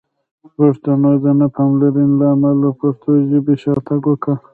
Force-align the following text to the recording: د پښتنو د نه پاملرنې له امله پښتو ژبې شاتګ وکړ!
د 0.43 0.45
پښتنو 0.57 1.11
د 1.23 1.25
نه 1.39 1.47
پاملرنې 1.55 2.15
له 2.19 2.25
امله 2.35 2.69
پښتو 2.81 3.11
ژبې 3.29 3.55
شاتګ 3.63 4.01
وکړ! 4.07 4.35